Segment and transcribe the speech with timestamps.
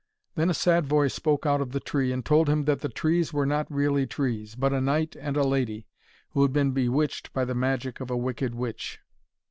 [0.33, 3.31] Then a sad voice spoke out of the tree, and told him that the trees
[3.31, 5.85] were not really trees, but a knight and a lady,
[6.31, 8.97] who had been bewitched by the magic of a wicked witch.